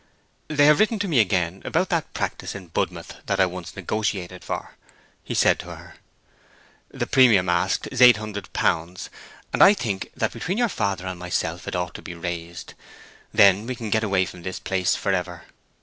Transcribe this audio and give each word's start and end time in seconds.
"They 0.47 0.65
have 0.65 0.79
written 0.79 0.97
to 0.97 1.07
me 1.07 1.19
again 1.19 1.61
about 1.63 1.89
that 1.89 2.11
practice 2.15 2.55
in 2.55 2.69
Budmouth 2.69 3.17
that 3.27 3.39
I 3.39 3.45
once 3.45 3.75
negotiated 3.75 4.43
for," 4.43 4.71
he 5.23 5.35
said 5.35 5.59
to 5.59 5.75
her. 5.75 5.97
"The 6.89 7.05
premium 7.05 7.47
asked 7.49 7.87
is 7.91 8.01
eight 8.01 8.17
hundred 8.17 8.51
pounds, 8.51 9.11
and 9.53 9.61
I 9.61 9.75
think 9.75 10.09
that 10.15 10.33
between 10.33 10.57
your 10.57 10.69
father 10.69 11.05
and 11.05 11.19
myself 11.19 11.67
it 11.67 11.75
ought 11.75 11.93
to 11.93 12.01
be 12.01 12.15
raised. 12.15 12.73
Then 13.31 13.67
we 13.67 13.75
can 13.75 13.91
get 13.91 14.03
away 14.03 14.25
from 14.25 14.41
this 14.41 14.57
place 14.59 14.95
forever." 14.95 15.43